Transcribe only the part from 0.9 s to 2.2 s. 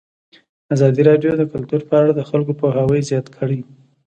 راډیو د کلتور په اړه